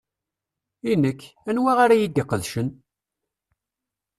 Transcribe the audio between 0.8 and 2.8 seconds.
I nekk, anwa ara y-id-iqedcen?